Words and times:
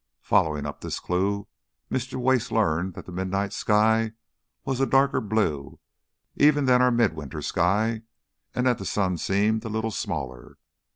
Following 0.23 0.65
up 0.65 0.81
this 0.81 0.99
clue, 0.99 1.47
Mr. 1.91 2.15
Wace 2.19 2.49
learned 2.49 2.95
that 2.95 3.05
the 3.05 3.11
midnight 3.11 3.53
sky 3.53 4.13
was 4.65 4.79
a 4.81 4.87
darker 4.87 5.21
blue 5.21 5.79
even 6.35 6.65
than 6.65 6.81
our 6.81 6.89
midwinter 6.89 7.43
sky, 7.43 8.01
and 8.55 8.65
that 8.65 8.79
the 8.79 8.85
sun 8.85 9.19
seemed 9.19 9.63
a 9.63 9.69
little 9.69 9.91
smaller. 9.91 10.57